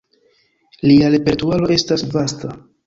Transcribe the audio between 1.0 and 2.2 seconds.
repertuaro estas